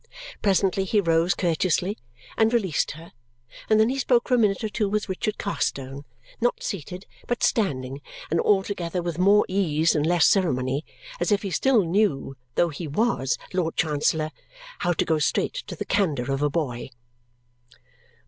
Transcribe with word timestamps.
Presently 0.41 0.83
he 0.85 0.99
rose 0.99 1.35
courteously 1.35 1.95
and 2.35 2.51
released 2.51 2.93
her, 2.93 3.11
and 3.69 3.79
then 3.79 3.89
he 3.89 3.99
spoke 3.99 4.27
for 4.27 4.33
a 4.33 4.37
minute 4.39 4.63
or 4.63 4.69
two 4.69 4.89
with 4.89 5.07
Richard 5.07 5.37
Carstone, 5.37 6.05
not 6.41 6.63
seated, 6.63 7.05
but 7.27 7.43
standing, 7.43 8.01
and 8.31 8.41
altogether 8.41 9.03
with 9.03 9.19
more 9.19 9.45
ease 9.47 9.93
and 9.93 10.07
less 10.07 10.25
ceremony, 10.25 10.83
as 11.19 11.31
if 11.31 11.43
he 11.43 11.51
still 11.51 11.83
knew, 11.83 12.35
though 12.55 12.69
he 12.69 12.87
WAS 12.87 13.37
Lord 13.53 13.75
Chancellor, 13.75 14.31
how 14.79 14.91
to 14.91 15.05
go 15.05 15.19
straight 15.19 15.61
to 15.67 15.75
the 15.75 15.85
candour 15.85 16.31
of 16.31 16.41
a 16.41 16.49
boy. 16.49 16.89